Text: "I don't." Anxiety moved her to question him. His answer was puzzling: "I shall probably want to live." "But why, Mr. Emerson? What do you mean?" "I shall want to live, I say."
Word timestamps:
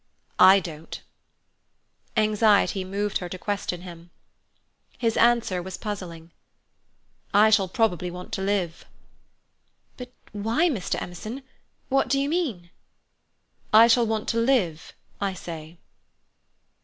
"I 0.39 0.59
don't." 0.59 0.99
Anxiety 2.17 2.83
moved 2.83 3.19
her 3.19 3.29
to 3.29 3.37
question 3.37 3.81
him. 3.81 4.09
His 4.97 5.15
answer 5.15 5.61
was 5.61 5.77
puzzling: 5.77 6.31
"I 7.35 7.51
shall 7.51 7.67
probably 7.67 8.09
want 8.09 8.31
to 8.33 8.41
live." 8.41 8.85
"But 9.97 10.11
why, 10.31 10.69
Mr. 10.69 10.99
Emerson? 10.99 11.43
What 11.89 12.07
do 12.07 12.19
you 12.19 12.29
mean?" 12.29 12.71
"I 13.71 13.85
shall 13.85 14.07
want 14.07 14.27
to 14.29 14.39
live, 14.39 14.91
I 15.21 15.35
say." 15.35 15.77